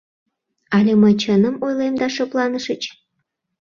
[0.77, 2.81] Але мый чыным ойлем да шыпланышыч?